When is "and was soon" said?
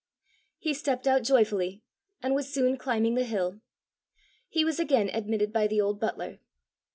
2.23-2.75